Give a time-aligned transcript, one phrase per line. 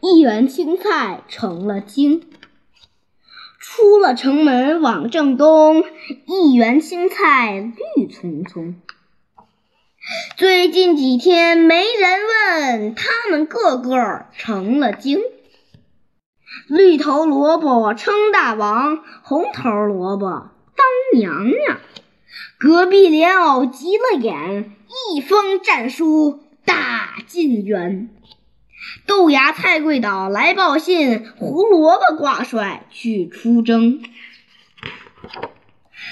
[0.00, 2.22] 一园青菜成了精。
[3.58, 5.84] 出了城门往正东，
[6.26, 8.76] 一园青菜绿葱葱。
[10.36, 15.20] 最近几天没人问，他们个个成了精。
[16.68, 20.28] 绿头萝卜称大王，红头萝卜
[20.76, 21.78] 当娘娘。
[22.58, 24.72] 隔壁莲藕急了眼，
[25.12, 28.08] 一封战书打进园。
[29.06, 34.02] 豆芽菜桂岛来报信，胡萝卜挂帅去出征。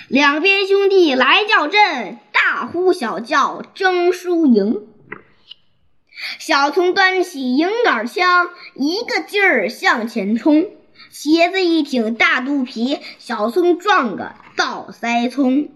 [0.08, 4.86] 两边兄弟来叫阵，大呼小叫争输赢。
[6.38, 10.66] 小葱端起银杆枪，一个劲儿向前冲。
[11.12, 15.68] 茄子一挺大肚皮，小葱撞个倒栽葱。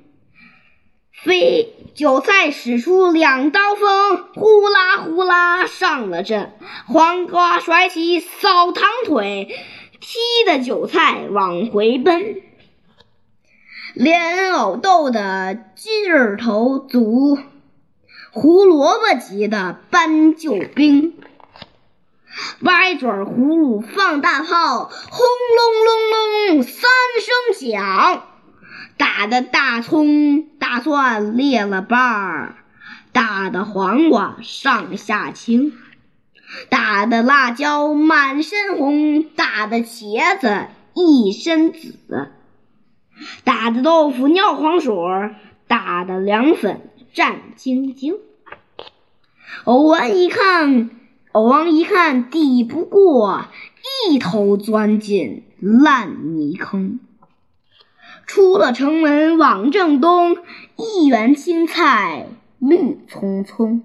[1.12, 6.52] 飞韭菜使出两刀锋，呼啦呼啦上了阵。
[6.86, 9.48] 黄瓜甩起扫堂腿，
[10.00, 12.36] 踢得韭菜往回奔。
[13.94, 17.38] 莲藕斗的劲儿头足，
[18.32, 21.16] 胡萝卜急的搬救兵。
[22.60, 26.90] 歪嘴葫芦放大炮，轰隆隆隆三
[27.52, 28.22] 声响，
[28.96, 32.54] 打得大葱大蒜裂了瓣儿，
[33.12, 35.72] 打的黄瓜上下青，
[36.68, 42.30] 打的辣椒满身红，打的茄子一身紫。
[43.44, 44.94] 打的豆腐尿黄水，
[45.66, 46.80] 打的凉粉
[47.12, 48.16] 战兢兢。
[49.64, 50.90] 偶王一看，
[51.32, 53.46] 偶王一看抵不过，
[54.08, 57.00] 一头钻进烂泥坑。
[58.26, 60.36] 出了城门往正东，
[60.76, 62.28] 一园青菜
[62.60, 63.82] 绿葱葱。